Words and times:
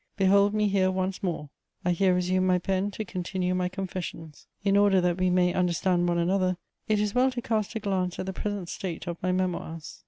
Behold 0.17 0.51
me 0.51 0.67
here 0.67 0.89
once 0.89 1.21
more; 1.21 1.51
I 1.85 1.91
here 1.91 2.15
resume 2.15 2.47
my 2.47 2.57
pen 2.57 2.89
to 2.89 3.05
continue 3.05 3.53
my 3.53 3.69
confessions. 3.69 4.47
In 4.63 4.75
order 4.75 4.99
that 4.99 5.19
we 5.19 5.29
may 5.29 5.53
understand 5.53 6.07
one 6.09 6.17
another, 6.17 6.57
it 6.87 6.99
is 6.99 7.13
well 7.13 7.29
to 7.29 7.41
cast 7.43 7.75
a 7.75 7.79
glance 7.79 8.17
at 8.17 8.25
the 8.25 8.33
present 8.33 8.67
state 8.69 9.05
of 9.05 9.21
my 9.21 9.31
Memoirs. 9.31 9.99